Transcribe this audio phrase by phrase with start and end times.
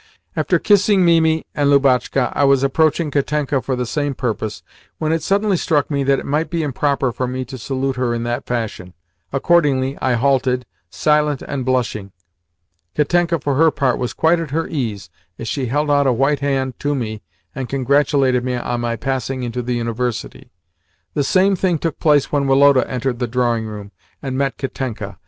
[0.35, 4.63] After kissing Mimi and Lubotshka, I was approaching Katenka for the same purpose
[4.97, 8.11] when it suddenly struck me that it might be improper for me to salute her
[8.11, 8.95] in that fashion.
[9.31, 12.11] Accordingly I halted, silent and blushing.
[12.95, 16.39] Katenka, for her part, was quite at her ease as she held out a white
[16.39, 17.21] hand to me
[17.53, 20.51] and congratulated me on my passing into the University.
[21.13, 25.19] The same thing took place when Woloda entered the drawing room and met Katenka.